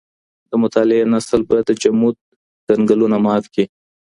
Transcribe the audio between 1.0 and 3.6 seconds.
نسل به د جمود کنګلونه مات